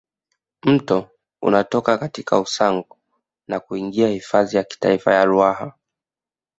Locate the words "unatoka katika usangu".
1.41-2.97